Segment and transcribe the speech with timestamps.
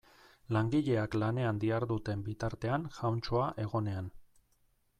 [0.55, 4.09] Langileak lanean diharduten bitartean jauntxoa egonean.